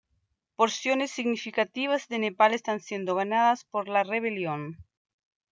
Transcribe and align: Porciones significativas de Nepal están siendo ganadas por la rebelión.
Porciones 0.55 1.11
significativas 1.11 2.07
de 2.07 2.17
Nepal 2.17 2.55
están 2.55 2.79
siendo 2.79 3.13
ganadas 3.13 3.65
por 3.65 3.87
la 3.87 4.03
rebelión. 4.03 4.83